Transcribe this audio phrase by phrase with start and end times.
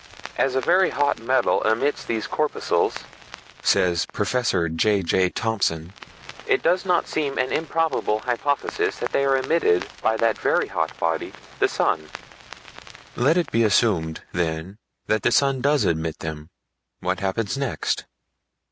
[0.35, 2.95] "As a very hot metal emits these corpuscles,"
[3.61, 4.35] says Prof.
[4.75, 5.03] J.
[5.03, 5.29] J.
[5.29, 5.93] Thomson,
[6.47, 10.97] "it does not seem an improbable hypothesis that they are emitted by that very hot
[10.97, 12.09] body, the sun."
[13.15, 16.49] Let it be assumed, then, that the sun does emit them;
[17.01, 18.05] what happens next?